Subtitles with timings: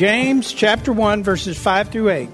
[0.00, 2.30] James chapter 1 verses 5 through 8.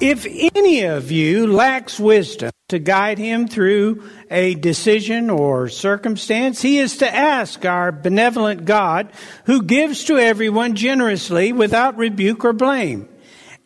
[0.00, 0.24] If
[0.54, 6.96] any of you lacks wisdom to guide him through a decision or circumstance, he is
[6.96, 9.12] to ask our benevolent God
[9.44, 13.06] who gives to everyone generously without rebuke or blame,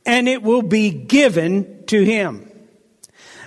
[0.04, 2.50] and it will be given to him.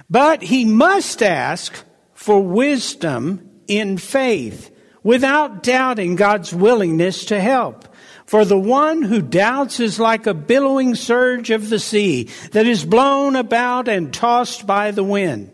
[0.10, 7.91] But he must ask for wisdom in faith without doubting God's willingness to help.
[8.32, 12.86] For the one who doubts is like a billowing surge of the sea that is
[12.86, 15.52] blown about and tossed by the wind.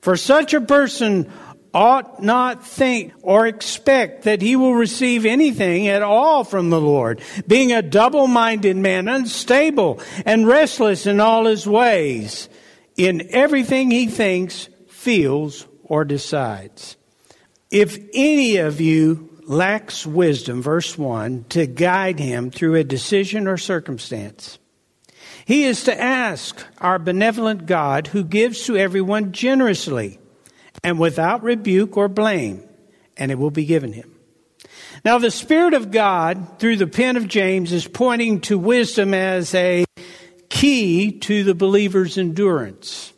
[0.00, 1.30] For such a person
[1.74, 7.20] ought not think or expect that he will receive anything at all from the Lord,
[7.46, 12.48] being a double-minded man, unstable and restless in all his ways.
[12.96, 16.96] In everything he thinks, feels, or decides.
[17.70, 23.56] If any of you lacks wisdom, verse 1, to guide him through a decision or
[23.56, 24.58] circumstance.
[25.44, 30.18] He is to ask our benevolent God who gives to everyone generously
[30.82, 32.62] and without rebuke or blame,
[33.16, 34.10] and it will be given him.
[35.04, 39.54] Now, the Spirit of God, through the pen of James, is pointing to wisdom as
[39.54, 39.84] a
[40.48, 43.12] key to the believer's endurance.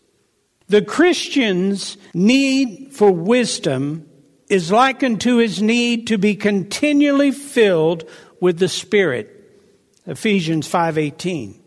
[0.68, 4.08] The Christian's need for wisdom
[4.48, 8.08] is likened to his need to be continually filled
[8.40, 9.32] with the Spirit.
[10.06, 11.60] Ephesians 5:18.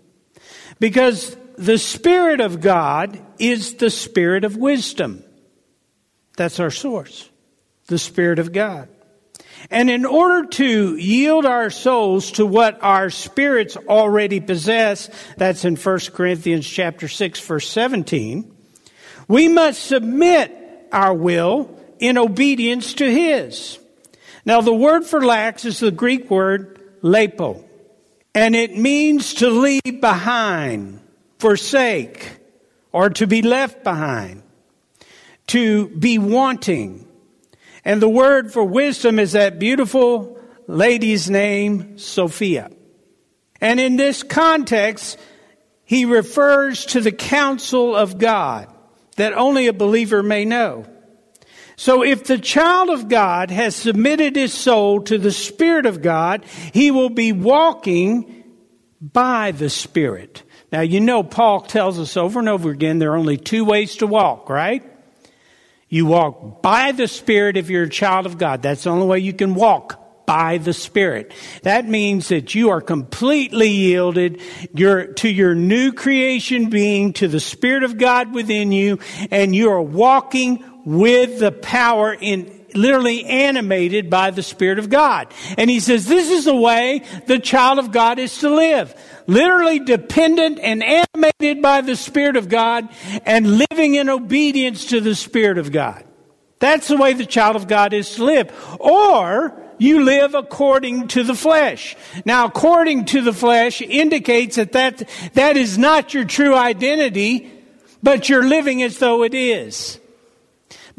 [0.80, 5.24] Because the Spirit of God is the Spirit of wisdom.
[6.38, 7.30] That's our source.
[7.88, 8.88] The Spirit of God.
[9.70, 15.76] And in order to yield our souls to what our spirits already possess, that's in
[15.76, 18.56] 1 Corinthians chapter 6 verse 17,
[19.28, 20.56] we must submit
[20.94, 23.80] our will in obedience to His.
[24.46, 27.64] Now, the word for lacks is the Greek word lepo,
[28.34, 31.02] and it means to leave behind,
[31.40, 32.40] forsake,
[32.92, 34.44] or to be left behind,
[35.48, 37.08] to be wanting.
[37.86, 42.72] And the word for wisdom is that beautiful lady's name, Sophia.
[43.62, 45.18] And in this context,
[45.84, 48.72] he refers to the counsel of God
[49.16, 50.86] that only a believer may know.
[51.80, 56.44] So if the child of God has submitted his soul to the Spirit of God,
[56.74, 58.44] he will be walking
[59.00, 60.44] by the Spirit.
[60.74, 63.96] Now, you know, Paul tells us over and over again there are only two ways
[63.98, 64.84] to walk, right?
[65.88, 68.62] You walk by the Spirit if you're a child of God.
[68.62, 71.32] That's the only way you can walk by the Spirit.
[71.64, 74.42] That means that you are completely yielded
[74.76, 79.00] to your new creation being, to the Spirit of God within you,
[79.32, 85.32] and you are walking with the power in literally animated by the Spirit of God.
[85.56, 88.96] And he says this is the way the child of God is to live.
[89.28, 92.90] Literally dependent and animated by the Spirit of God
[93.24, 96.04] and living in obedience to the Spirit of God.
[96.58, 98.52] That's the way the child of God is to live.
[98.80, 101.96] Or you live according to the flesh.
[102.26, 107.52] Now, according to the flesh indicates that that, that is not your true identity,
[108.02, 110.00] but you're living as though it is.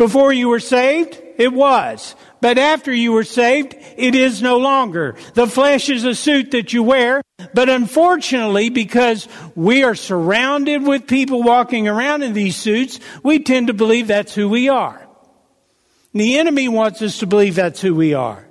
[0.00, 2.14] Before you were saved, it was.
[2.40, 5.14] But after you were saved, it is no longer.
[5.34, 7.20] The flesh is a suit that you wear,
[7.52, 13.66] but unfortunately, because we are surrounded with people walking around in these suits, we tend
[13.66, 15.06] to believe that's who we are.
[16.14, 18.48] The enemy wants us to believe that's who we are.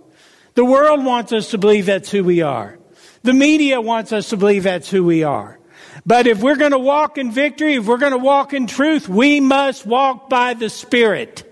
[0.53, 2.77] The world wants us to believe that's who we are.
[3.23, 5.58] The media wants us to believe that's who we are.
[6.05, 9.09] But if we're going to walk in victory, if we're going to walk in truth,
[9.09, 11.51] we must walk by the Spirit.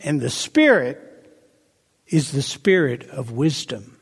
[0.00, 0.98] And the Spirit
[2.06, 3.96] is the Spirit of wisdom.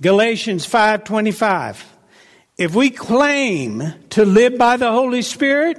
[0.00, 1.84] Galatians 5:25
[2.58, 5.78] If we claim to live by the Holy Spirit,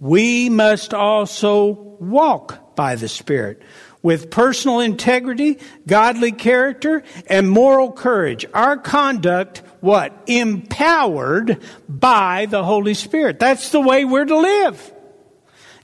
[0.00, 3.62] we must also walk by the Spirit
[4.02, 8.44] with personal integrity, godly character, and moral courage.
[8.52, 10.14] Our conduct, what?
[10.26, 13.38] Empowered by the Holy Spirit.
[13.38, 14.92] That's the way we're to live.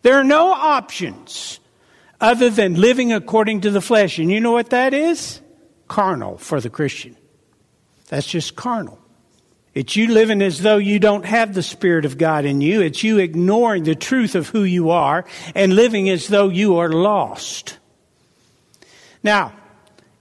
[0.00, 1.60] There are no options
[2.18, 4.18] other than living according to the flesh.
[4.18, 5.42] And you know what that is?
[5.86, 7.14] Carnal for the Christian.
[8.08, 8.98] That's just carnal.
[9.74, 12.80] It's you living as though you don't have the Spirit of God in you.
[12.80, 16.88] It's you ignoring the truth of who you are and living as though you are
[16.88, 17.78] lost.
[19.22, 19.52] Now,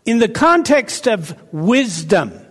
[0.04, 2.46] in the context of wisdom,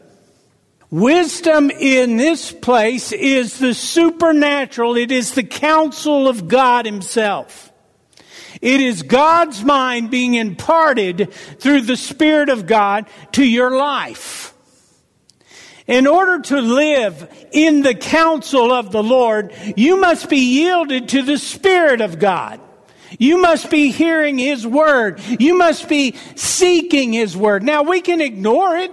[0.90, 7.72] wisdom in this place is the supernatural, it is the counsel of God Himself.
[8.60, 14.54] It is God's mind being imparted through the Spirit of God to your life.
[15.86, 21.22] In order to live in the counsel of the Lord, you must be yielded to
[21.22, 22.60] the Spirit of God.
[23.18, 25.20] You must be hearing His Word.
[25.38, 27.62] You must be seeking His Word.
[27.62, 28.92] Now, we can ignore it.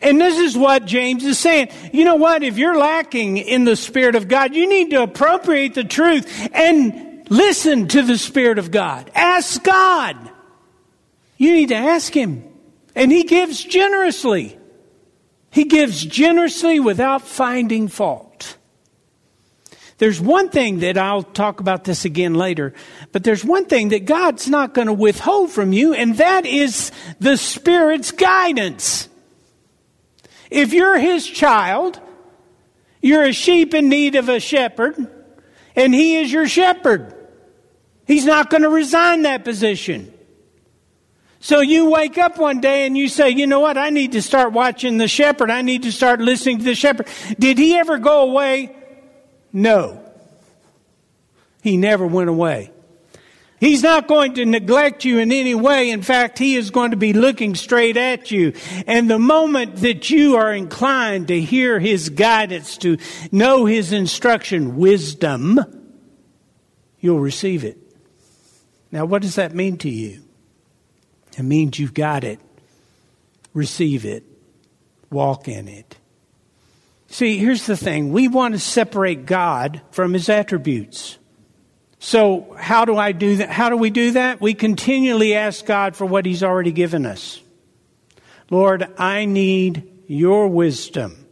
[0.00, 1.68] And this is what James is saying.
[1.92, 2.42] You know what?
[2.42, 7.26] If you're lacking in the Spirit of God, you need to appropriate the truth and
[7.30, 9.10] listen to the Spirit of God.
[9.14, 10.16] Ask God.
[11.36, 12.44] You need to ask Him.
[12.94, 14.58] And He gives generously.
[15.50, 18.56] He gives generously without finding fault.
[19.98, 22.72] There's one thing that I'll talk about this again later,
[23.10, 26.92] but there's one thing that God's not going to withhold from you, and that is
[27.18, 29.07] the Spirit's guidance.
[30.50, 32.00] If you're His child,
[33.02, 34.96] you're a sheep in need of a shepherd,
[35.76, 37.14] and He is your shepherd.
[38.06, 40.12] He's not going to resign that position.
[41.40, 43.78] So you wake up one day and you say, you know what?
[43.78, 45.50] I need to start watching the shepherd.
[45.50, 47.06] I need to start listening to the shepherd.
[47.38, 48.74] Did he ever go away?
[49.52, 50.02] No.
[51.62, 52.72] He never went away.
[53.60, 55.90] He's not going to neglect you in any way.
[55.90, 58.52] In fact, He is going to be looking straight at you.
[58.86, 62.98] And the moment that you are inclined to hear His guidance, to
[63.32, 65.58] know His instruction, wisdom,
[67.00, 67.78] you'll receive it.
[68.92, 70.22] Now, what does that mean to you?
[71.36, 72.40] It means you've got it.
[73.54, 74.24] Receive it.
[75.10, 75.96] Walk in it.
[77.08, 81.17] See, here's the thing we want to separate God from his attributes.
[82.00, 83.50] So, how do I do that?
[83.50, 84.40] How do we do that?
[84.40, 87.40] We continually ask God for what he's already given us.
[88.50, 91.26] Lord, I need your wisdom.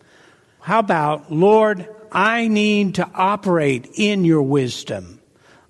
[0.60, 5.20] How about, Lord, I need to operate in your wisdom.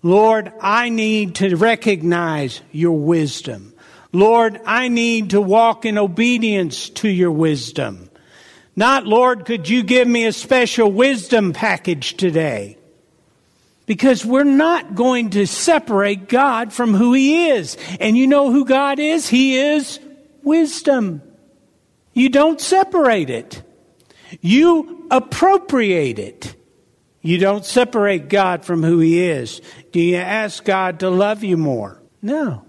[0.03, 3.75] Lord, I need to recognize your wisdom.
[4.13, 8.11] Lord, I need to walk in obedience to your wisdom.
[8.75, 12.79] Not, Lord, could you give me a special wisdom package today?
[13.87, 17.77] Because we're not going to separate God from who He is.
[18.01, 19.29] And you know who God is?
[19.29, 20.01] He is
[20.43, 21.23] wisdom.
[22.13, 23.63] You don't separate it.
[24.41, 26.57] You appropriate it.
[27.23, 29.61] You don't separate God from who He is.
[29.93, 32.01] Do you ask God to love you more?
[32.23, 32.65] No.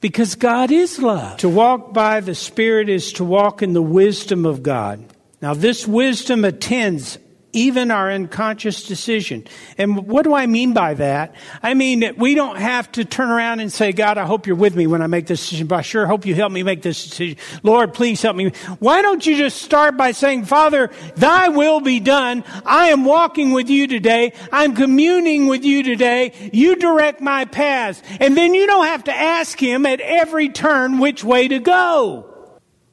[0.00, 1.38] Because God is love.
[1.38, 5.04] To walk by the Spirit is to walk in the wisdom of God.
[5.40, 7.18] Now, this wisdom attends
[7.54, 9.46] even our unconscious decision.
[9.78, 11.34] And what do I mean by that?
[11.62, 14.56] I mean that we don't have to turn around and say, God, I hope you're
[14.56, 16.82] with me when I make this decision, but I sure hope you help me make
[16.82, 17.38] this decision.
[17.62, 18.50] Lord, please help me.
[18.80, 22.44] Why don't you just start by saying, Father, thy will be done.
[22.66, 24.32] I am walking with you today.
[24.52, 26.50] I'm communing with you today.
[26.52, 28.02] You direct my paths.
[28.20, 32.30] And then you don't have to ask him at every turn which way to go.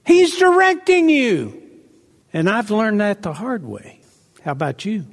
[0.05, 1.61] He's directing you.
[2.33, 4.00] And I've learned that the hard way.
[4.43, 5.05] How about you?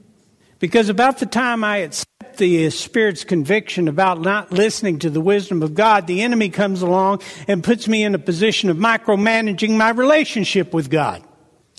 [0.59, 5.63] Because about the time I accept the Spirit's conviction about not listening to the wisdom
[5.63, 9.91] of God, the enemy comes along and puts me in a position of micromanaging my
[9.91, 11.23] relationship with God.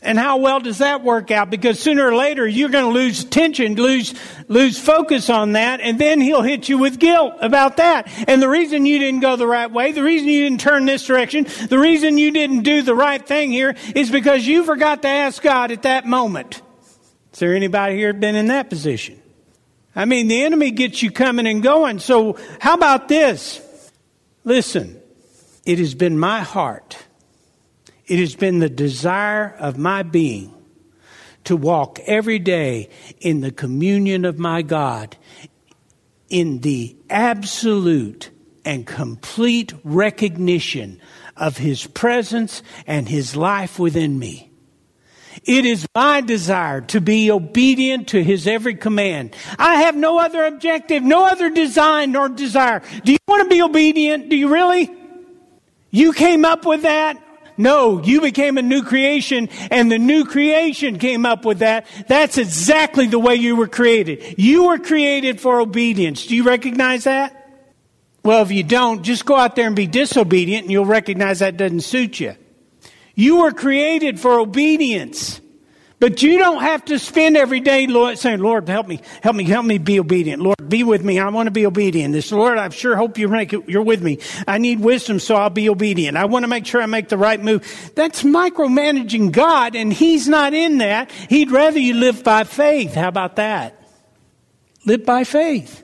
[0.02, 1.50] And how well does that work out?
[1.50, 4.14] Because sooner or later you're going to lose attention, lose,
[4.48, 8.08] lose focus on that, and then he'll hit you with guilt about that.
[8.28, 11.06] And the reason you didn't go the right way, the reason you didn't turn this
[11.06, 15.10] direction, the reason you didn't do the right thing here is because you forgot to
[15.10, 16.62] ask God at that moment.
[17.34, 19.22] Is there anybody here been in that position?
[19.96, 22.00] I mean, the enemy gets you coming and going.
[22.00, 23.62] So how about this?
[24.44, 25.00] Listen,
[25.66, 26.98] it has been my heart,
[28.08, 30.54] it has been the desire of my being
[31.44, 35.16] to walk every day in the communion of my God,
[36.30, 38.30] in the absolute
[38.66, 41.00] and complete recognition
[41.36, 44.49] of His presence and His life within me.
[45.44, 49.36] It is my desire to be obedient to His every command.
[49.58, 52.82] I have no other objective, no other design nor desire.
[53.04, 54.30] Do you want to be obedient?
[54.30, 54.92] Do you really?
[55.92, 57.22] You came up with that?
[57.58, 61.88] No, you became a new creation and the new creation came up with that.
[62.08, 64.36] That's exactly the way you were created.
[64.38, 66.26] You were created for obedience.
[66.26, 67.36] Do you recognize that?
[68.24, 71.58] Well, if you don't, just go out there and be disobedient and you'll recognize that
[71.58, 72.36] doesn't suit you.
[73.20, 75.42] You were created for obedience.
[76.00, 79.44] But you don't have to spend every day Lord, saying, Lord, help me, help me,
[79.44, 80.42] help me be obedient.
[80.42, 81.20] Lord, be with me.
[81.20, 82.14] I want to be obedient.
[82.14, 84.20] This, Lord, I sure hope you make it, you're with me.
[84.48, 86.16] I need wisdom, so I'll be obedient.
[86.16, 87.92] I want to make sure I make the right move.
[87.94, 91.12] That's micromanaging God, and He's not in that.
[91.12, 92.94] He'd rather you live by faith.
[92.94, 93.84] How about that?
[94.86, 95.84] Live by faith.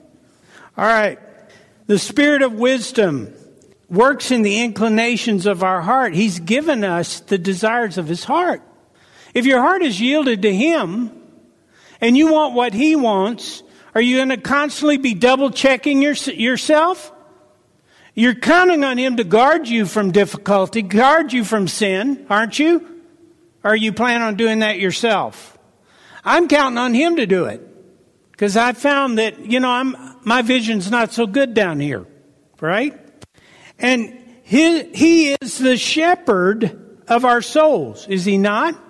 [0.74, 1.18] All right.
[1.86, 3.34] The spirit of wisdom
[3.88, 6.14] works in the inclinations of our heart.
[6.14, 8.62] He's given us the desires of His heart.
[9.34, 11.10] If your heart is yielded to Him
[12.00, 13.62] and you want what He wants,
[13.94, 17.12] are you going to constantly be double checking your, yourself?
[18.14, 23.02] You're counting on Him to guard you from difficulty, guard you from sin, aren't you?
[23.62, 25.58] Or are you planning on doing that yourself?
[26.24, 27.62] I'm counting on Him to do it.
[28.30, 32.06] Because I found that, you know, I'm, my vision's not so good down here,
[32.60, 32.98] right?
[33.78, 38.80] And he, he is the shepherd of our souls, is He not?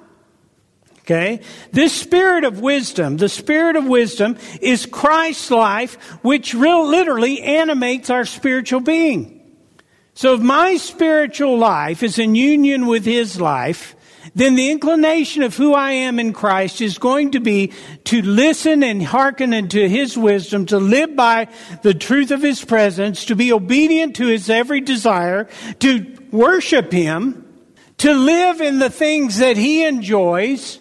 [1.01, 1.41] Okay?
[1.71, 8.11] This spirit of wisdom, the spirit of wisdom is Christ's life, which real literally animates
[8.11, 9.41] our spiritual being.
[10.15, 13.95] So if my spiritual life is in union with His life,
[14.37, 17.73] then the inclination of who I am in Christ is going to be
[18.05, 21.49] to listen and hearken unto His wisdom, to live by
[21.81, 27.51] the truth of His presence, to be obedient to His every desire, to worship Him,
[27.97, 30.81] to live in the things that He enjoys,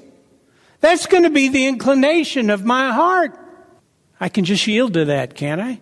[0.81, 3.39] that's going to be the inclination of my heart.
[4.19, 5.79] I can just yield to that, can't I?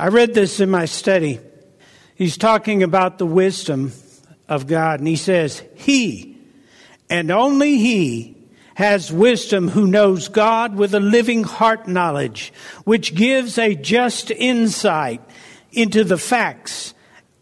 [0.00, 1.38] I read this in my study.
[2.16, 3.92] He's talking about the wisdom
[4.48, 6.31] of God, and he says, He,
[7.08, 8.36] and only He,
[8.74, 12.52] has wisdom who knows God with a living heart knowledge,
[12.84, 15.20] which gives a just insight
[15.72, 16.94] into the facts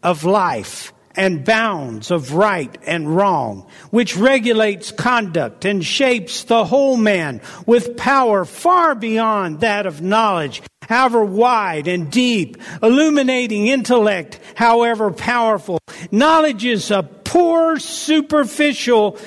[0.03, 6.95] of life and bounds of right and wrong, which regulates conduct and shapes the whole
[6.95, 15.11] man with power far beyond that of knowledge, however wide and deep, illuminating intellect, however
[15.11, 15.79] powerful.
[16.11, 19.17] Knowledge is a poor, superficial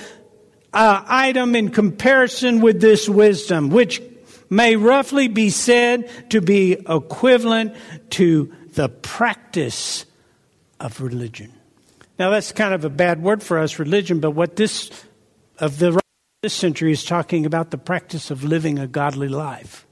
[0.75, 4.03] uh, item in comparison with this wisdom, which
[4.51, 7.75] may roughly be said to be equivalent
[8.11, 10.05] to the practice
[10.81, 11.53] of religion.
[12.19, 14.91] Now that's kind of a bad word for us, religion, but what this
[15.59, 16.01] of the
[16.43, 19.87] this century is talking about the practice of living a godly life,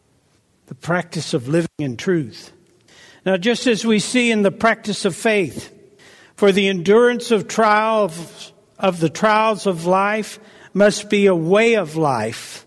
[0.66, 2.52] the practice of living in truth.
[3.24, 5.72] Now, just as we see in the practice of faith,
[6.36, 10.38] for the endurance of trial of, of the trials of life
[10.74, 12.66] must be a way of life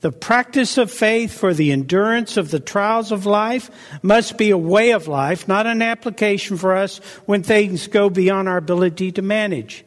[0.00, 3.70] the practice of faith for the endurance of the trials of life
[4.02, 8.48] must be a way of life, not an application for us when things go beyond
[8.48, 9.84] our ability to manage.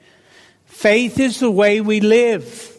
[0.66, 2.76] Faith is the way we live.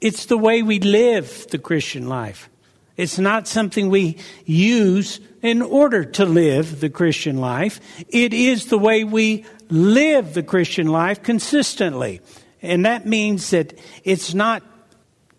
[0.00, 2.48] It's the way we live the Christian life.
[2.96, 4.16] It's not something we
[4.46, 7.80] use in order to live the Christian life.
[8.08, 12.22] It is the way we live the Christian life consistently.
[12.62, 14.62] And that means that it's not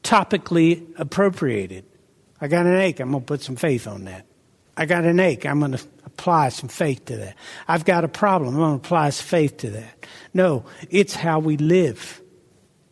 [0.04, 1.86] topically appropriated.
[2.40, 4.26] I got an ache, I'm going to put some faith on that.
[4.76, 7.36] I got an ache, I'm going to apply some faith to that.
[7.68, 10.06] I've got a problem, I'm going to apply some faith to that.
[10.34, 12.22] No, it's how we live.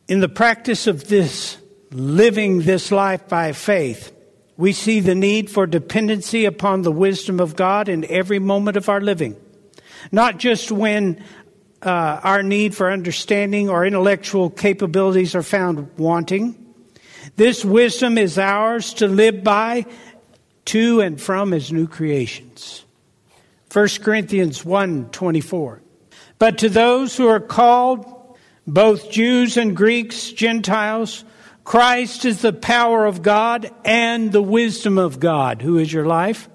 [0.07, 1.57] In the practice of this,
[1.91, 4.11] living this life by faith,
[4.57, 8.89] we see the need for dependency upon the wisdom of God in every moment of
[8.89, 9.35] our living.
[10.11, 11.23] Not just when
[11.85, 16.55] uh, our need for understanding or intellectual capabilities are found wanting,
[17.35, 19.85] this wisdom is ours to live by
[20.65, 22.83] to and from as new creations.
[23.71, 25.81] 1 Corinthians 1 24.
[26.39, 28.05] But to those who are called,
[28.67, 31.23] both Jews and Greeks, Gentiles,
[31.63, 35.61] Christ is the power of God and the wisdom of God.
[35.61, 36.49] Who is your life?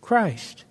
[0.00, 0.64] Christ.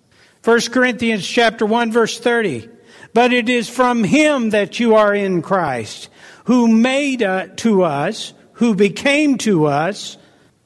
[0.44, 2.68] 1 Corinthians chapter 1 verse 30.
[3.12, 6.08] But it is from him that you are in Christ,
[6.44, 10.16] who made uh, to us, who became to us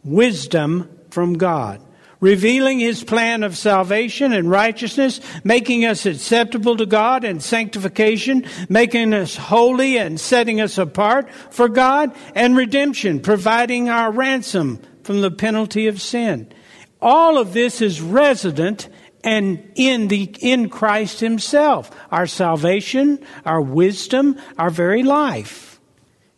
[0.02, 1.80] wisdom from God,
[2.20, 9.14] revealing his plan of salvation and righteousness, making us acceptable to God and sanctification, making
[9.14, 15.30] us holy and setting us apart for God, and redemption, providing our ransom from the
[15.30, 16.52] penalty of sin.
[17.00, 18.88] All of this is resident
[19.24, 25.80] and in the in Christ himself our salvation our wisdom our very life.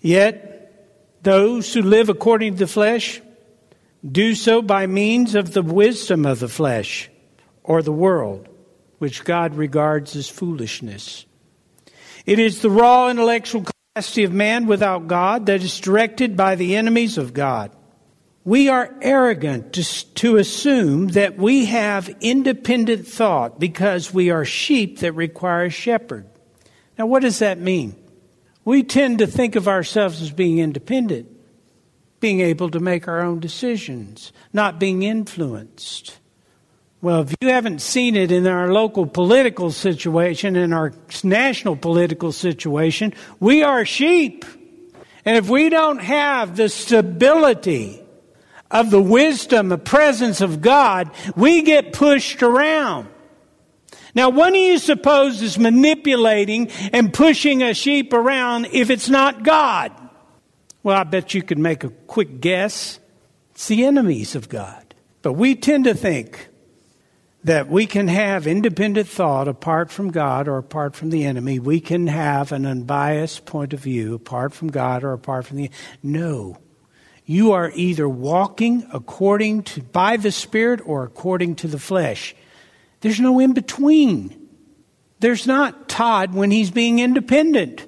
[0.01, 3.21] Yet those who live according to the flesh
[4.07, 7.11] do so by means of the wisdom of the flesh
[7.65, 8.49] or the world
[8.99, 11.27] which God regards as foolishness.
[12.25, 16.77] It is the raw intellectual capacity of man without God that is directed by the
[16.77, 17.76] enemies of God
[18.47, 25.01] we are arrogant to, to, assume that we have independent thought because we are sheep
[25.01, 26.25] that require a shepherd.
[26.97, 27.97] Now, what does that mean?
[28.65, 31.29] We tend to think of ourselves as being independent,
[32.21, 36.17] being able to make our own decisions, not being influenced.
[37.03, 40.93] Well, if you haven't seen it in our local political situation, in our
[41.25, 44.45] national political situation, we are sheep.
[45.25, 48.06] And if we don't have the stability,
[48.71, 53.09] of the wisdom, the presence of God, we get pushed around.
[54.15, 59.43] Now, what do you suppose is manipulating and pushing a sheep around if it's not
[59.43, 59.93] God?
[60.83, 62.99] Well, I bet you could make a quick guess.
[63.51, 64.95] It's the enemies of God.
[65.21, 66.49] But we tend to think
[67.45, 71.59] that we can have independent thought apart from God or apart from the enemy.
[71.59, 75.71] We can have an unbiased point of view apart from God or apart from the.
[76.03, 76.59] No
[77.27, 82.35] you are either walking according to by the spirit or according to the flesh.
[83.01, 84.43] There's no in between
[85.19, 87.87] there's not todd when he's being independent.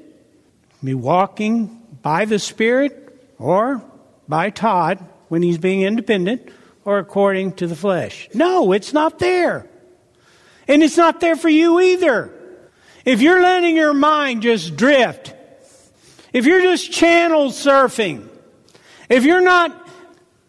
[0.83, 3.83] Be walking by the spirit or
[4.27, 6.49] by todd when he's being independent
[6.87, 8.29] or according to the flesh.
[8.33, 9.69] No it's not there.
[10.67, 12.33] And it's not there for you either.
[13.05, 15.35] If you're letting your mind just drift
[16.33, 18.29] if you're just channel surfing
[19.09, 19.89] if you're not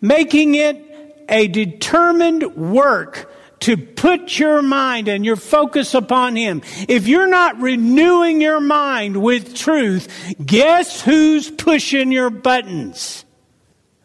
[0.02, 7.08] making it a determined work to put your mind and your focus upon Him, if
[7.08, 13.26] you're not renewing your mind with truth, guess who's pushing your buttons?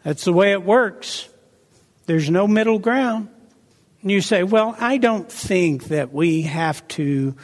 [0.03, 1.27] That's the way it works.
[2.05, 3.29] There's no middle ground.
[4.01, 7.35] And you say, well, I don't think that we have to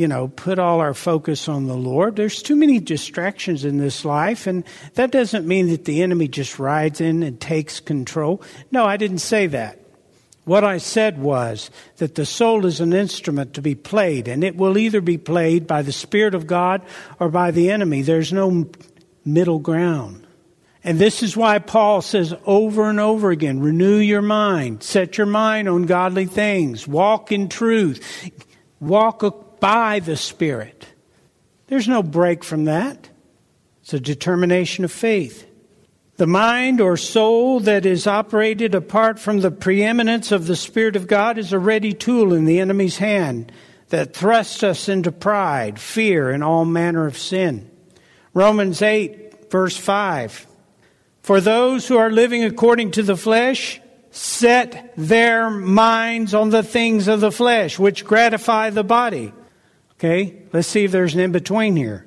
[0.00, 2.16] you know, put all our focus on the Lord.
[2.16, 6.58] There's too many distractions in this life, and that doesn't mean that the enemy just
[6.58, 8.42] rides in and takes control.
[8.72, 9.78] No, I didn't say that.
[10.46, 14.56] What I said was that the soul is an instrument to be played, and it
[14.56, 16.80] will either be played by the Spirit of God
[17.18, 18.00] or by the enemy.
[18.00, 18.70] There's no
[19.22, 20.26] middle ground.
[20.82, 25.26] And this is why Paul says over and over again renew your mind, set your
[25.26, 28.30] mind on godly things, walk in truth,
[28.80, 29.22] walk
[29.60, 30.86] by the Spirit.
[31.66, 33.08] There's no break from that.
[33.82, 35.46] It's a determination of faith.
[36.16, 41.06] The mind or soul that is operated apart from the preeminence of the Spirit of
[41.06, 43.52] God is a ready tool in the enemy's hand
[43.88, 47.70] that thrusts us into pride, fear, and all manner of sin.
[48.34, 50.46] Romans 8, verse 5.
[51.22, 57.08] For those who are living according to the flesh set their minds on the things
[57.08, 59.32] of the flesh, which gratify the body.
[60.00, 62.06] Okay, let's see if there's an in between here.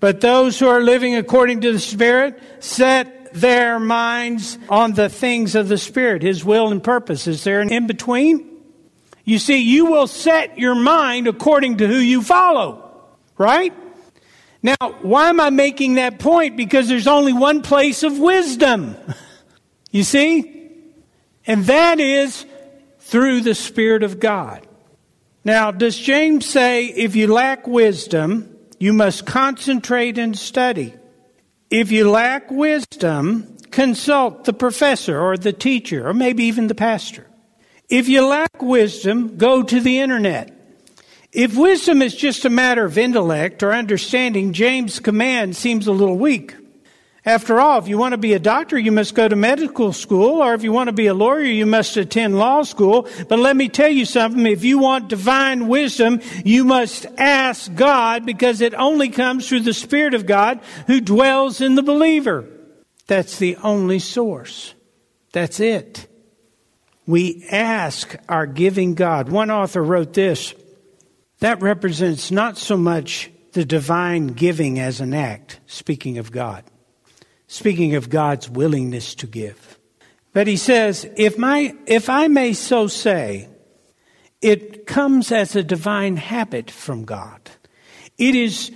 [0.00, 5.54] But those who are living according to the Spirit set their minds on the things
[5.54, 7.26] of the Spirit, His will and purpose.
[7.26, 8.48] Is there an in between?
[9.22, 12.90] You see, you will set your mind according to who you follow,
[13.36, 13.74] right?
[14.62, 16.56] Now, why am I making that point?
[16.56, 18.96] Because there's only one place of wisdom.
[19.92, 20.70] You see?
[21.48, 22.46] And that is
[23.00, 24.64] through the Spirit of God.
[25.44, 30.94] Now, does James say if you lack wisdom, you must concentrate and study?
[31.70, 37.26] If you lack wisdom, consult the professor or the teacher or maybe even the pastor.
[37.88, 40.56] If you lack wisdom, go to the internet.
[41.32, 46.18] If wisdom is just a matter of intellect or understanding, James' command seems a little
[46.18, 46.54] weak.
[47.26, 50.42] After all, if you want to be a doctor, you must go to medical school,
[50.42, 53.06] or if you want to be a lawyer, you must attend law school.
[53.28, 54.46] But let me tell you something.
[54.46, 59.74] If you want divine wisdom, you must ask God because it only comes through the
[59.74, 62.46] Spirit of God who dwells in the believer.
[63.06, 64.74] That's the only source.
[65.32, 66.06] That's it.
[67.06, 69.28] we ask our giving God.
[69.28, 70.54] One author wrote this
[71.40, 76.62] that represents not so much the divine giving as an act, speaking of God,
[77.50, 79.76] speaking of God's willingness to give.
[80.32, 83.48] But he says, if, my, if I may so say,
[84.40, 87.50] it comes as a divine habit from God.
[88.16, 88.70] It is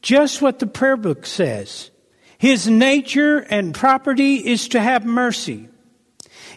[0.00, 1.90] just what the prayer book says.
[2.38, 5.68] His nature and property is to have mercy.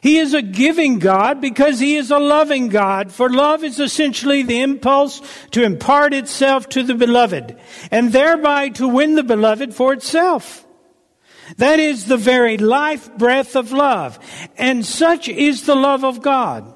[0.01, 4.43] He is a giving God because he is a loving God, for love is essentially
[4.43, 7.57] the impulse to impart itself to the beloved,
[7.91, 10.65] and thereby to win the beloved for itself.
[11.57, 14.19] That is the very life breath of love,
[14.57, 16.73] and such is the love of God.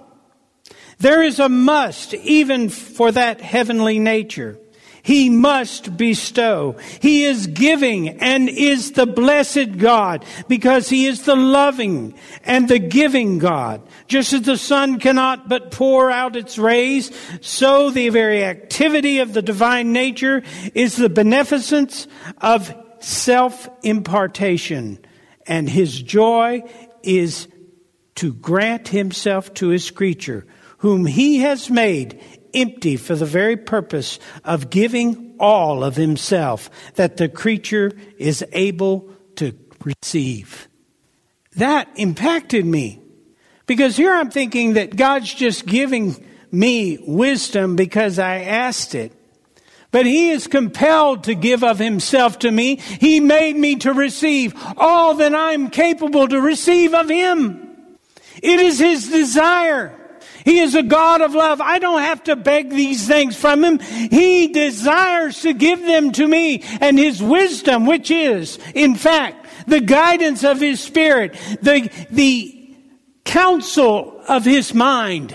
[1.00, 4.60] There is a must even for that heavenly nature.
[5.06, 6.78] He must bestow.
[7.00, 12.80] He is giving and is the blessed God because he is the loving and the
[12.80, 13.84] giving God.
[14.08, 19.34] Just as the sun cannot but pour out its rays, so the very activity of
[19.34, 20.42] the divine nature
[20.74, 22.08] is the beneficence
[22.42, 22.74] of
[23.06, 25.00] self impartation.
[25.48, 26.64] And his joy
[27.04, 27.48] is
[28.16, 30.46] to grant himself to his creature,
[30.80, 32.20] whom he has made
[32.54, 39.10] empty for the very purpose of giving all of himself that the creature is able
[39.36, 40.68] to receive.
[41.58, 43.02] That impacted me
[43.68, 49.12] because here I'm thinking that God's just giving me wisdom because I asked it.
[49.96, 52.76] But he is compelled to give of himself to me.
[52.76, 57.70] He made me to receive all that I'm capable to receive of him.
[58.44, 59.98] It is his desire
[60.44, 61.62] he is a God of love.
[61.62, 63.80] I don't have to beg these things from Him.
[63.80, 66.62] He desires to give them to me.
[66.82, 72.76] And His wisdom, which is, in fact, the guidance of His Spirit, the, the
[73.24, 75.34] counsel of His mind,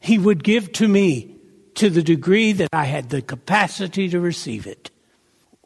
[0.00, 1.31] He would give to me
[1.74, 4.90] to the degree that I had the capacity to receive it.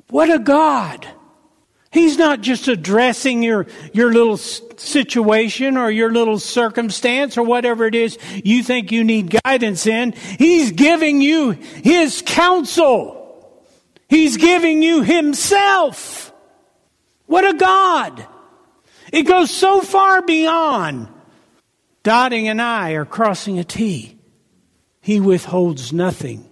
[0.09, 1.07] What a God!
[1.90, 7.95] He's not just addressing your, your little situation or your little circumstance or whatever it
[7.95, 10.12] is you think you need guidance in.
[10.12, 13.64] He's giving you His counsel.
[14.09, 16.35] He's giving you Himself.
[17.25, 18.27] What a God.
[19.12, 21.09] It goes so far beyond
[22.03, 24.16] dotting an I or crossing a T.
[25.07, 26.51] He withholds nothing.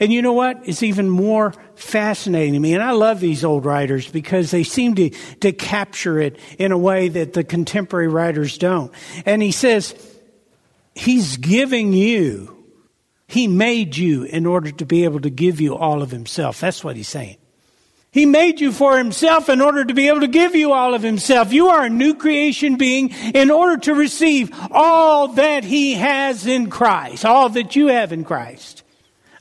[0.00, 0.62] And you know what?
[0.64, 2.72] It's even more fascinating to me.
[2.72, 6.78] And I love these old writers because they seem to, to capture it in a
[6.78, 8.90] way that the contemporary writers don't.
[9.26, 9.94] And he says,
[10.94, 12.64] He's giving you,
[13.28, 16.60] He made you in order to be able to give you all of Himself.
[16.60, 17.36] That's what He's saying.
[18.12, 21.02] He made you for himself in order to be able to give you all of
[21.02, 21.50] himself.
[21.50, 26.68] You are a new creation being in order to receive all that he has in
[26.68, 28.82] Christ, all that you have in Christ.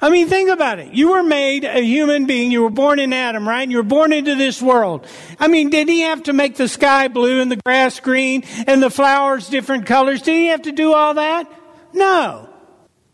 [0.01, 0.93] I mean, think about it.
[0.93, 2.49] You were made a human being.
[2.49, 3.69] You were born in Adam, right?
[3.69, 5.05] You were born into this world.
[5.37, 8.81] I mean, did he have to make the sky blue and the grass green and
[8.81, 10.21] the flowers different colors?
[10.21, 11.51] Did he have to do all that?
[11.93, 12.49] No.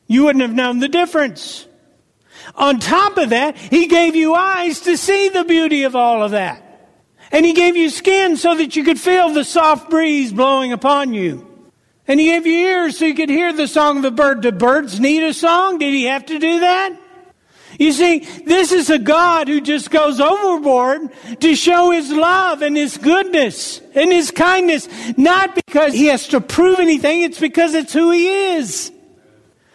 [0.05, 1.67] You wouldn't have known the difference.
[2.55, 6.31] On top of that, he gave you eyes to see the beauty of all of
[6.31, 6.63] that.
[7.31, 11.13] And he gave you skin so that you could feel the soft breeze blowing upon
[11.13, 11.45] you.
[12.07, 14.41] And he gave you ears so you could hear the song of the bird.
[14.41, 15.77] Do birds need a song?
[15.77, 16.97] Did he have to do that?
[17.77, 22.77] You see, this is a God who just goes overboard to show his love and
[22.77, 27.93] his goodness and his kindness, not because he has to prove anything, it's because it's
[27.93, 28.91] who he is.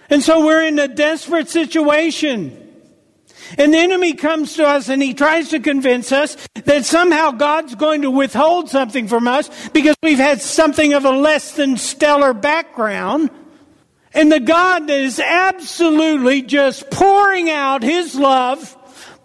[0.09, 2.62] And so we're in a desperate situation.
[3.59, 7.75] And the enemy comes to us and he tries to convince us that somehow God's
[7.75, 12.33] going to withhold something from us because we've had something of a less than stellar
[12.33, 13.31] background.
[14.15, 18.77] And the God that is absolutely just pouring out his love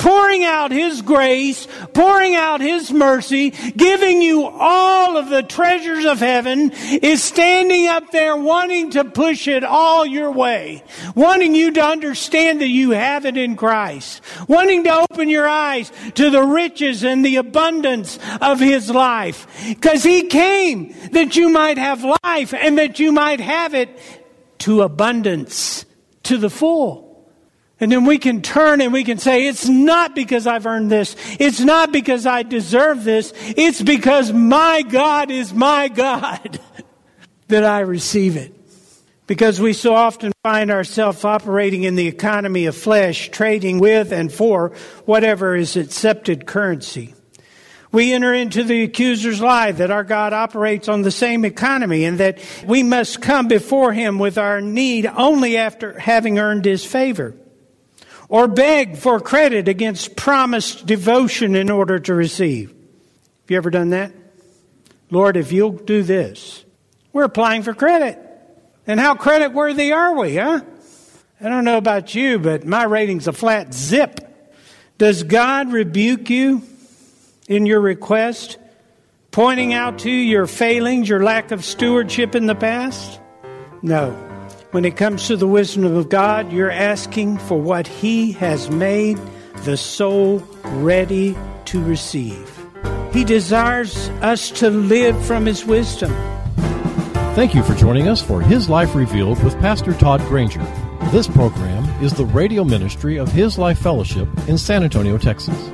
[0.07, 6.19] pouring out His grace, pouring out His mercy, giving you all of the treasures of
[6.19, 10.81] heaven, is standing up there wanting to push it all your way,
[11.13, 15.91] wanting you to understand that you have it in Christ, wanting to open your eyes
[16.15, 19.45] to the riches and the abundance of His life.
[19.67, 23.89] Because He came that you might have life and that you might have it
[24.59, 25.85] to abundance,
[26.23, 27.06] to the full.
[27.79, 31.15] And then we can turn and we can say, it's not because I've earned this.
[31.39, 33.33] It's not because I deserve this.
[33.35, 36.59] It's because my God is my God
[37.49, 38.53] that I receive it.
[39.27, 44.31] Because we so often find ourselves operating in the economy of flesh, trading with and
[44.31, 44.69] for
[45.05, 47.13] whatever is accepted currency.
[47.91, 52.19] We enter into the accuser's lie that our God operates on the same economy and
[52.19, 57.35] that we must come before him with our need only after having earned his favor.
[58.29, 62.69] Or beg for credit against promised devotion in order to receive.
[62.69, 64.11] Have you ever done that?
[65.09, 66.65] Lord, if you'll do this,
[67.13, 68.19] we're applying for credit.
[68.85, 70.61] And how credit worthy are we, huh?
[71.39, 74.21] I don't know about you, but my rating's a flat zip.
[74.97, 76.63] Does God rebuke you
[77.47, 78.57] in your request,
[79.31, 83.19] pointing out to you your failings, your lack of stewardship in the past?
[83.81, 84.26] No.
[84.77, 89.17] When it comes to the wisdom of God, you're asking for what He has made
[89.63, 91.35] the soul ready
[91.65, 92.55] to receive.
[93.11, 96.11] He desires us to live from His wisdom.
[97.33, 100.63] Thank you for joining us for His Life Revealed with Pastor Todd Granger.
[101.11, 105.71] This program is the radio ministry of His Life Fellowship in San Antonio, Texas.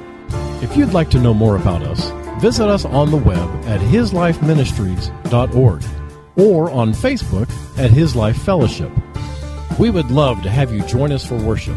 [0.64, 2.10] If you'd like to know more about us,
[2.42, 6.03] visit us on the web at hislifeministries.org
[6.36, 8.92] or on Facebook at His Life Fellowship.
[9.80, 11.76] We would love to have you join us for worship.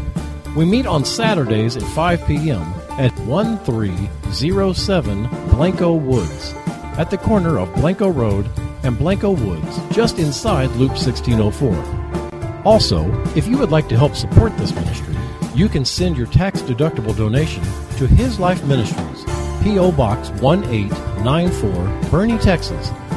[0.55, 2.61] We meet on Saturdays at 5 p.m.
[2.91, 6.53] at 1307 Blanco Woods,
[6.97, 8.49] at the corner of Blanco Road
[8.83, 12.63] and Blanco Woods, just inside Loop 1604.
[12.63, 15.15] Also, if you would like to help support this ministry,
[15.55, 17.63] you can send your tax deductible donation
[17.97, 19.23] to His Life Ministries,
[19.63, 19.91] P.O.
[19.93, 21.71] Box 1894,
[22.09, 22.91] Boerne, Texas